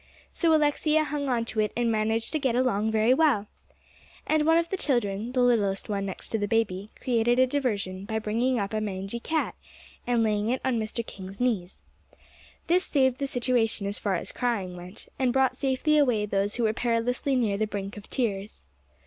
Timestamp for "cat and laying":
9.19-10.49